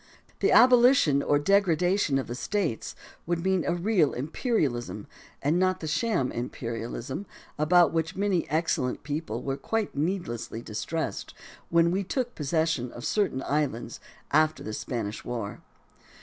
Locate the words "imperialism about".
6.31-7.93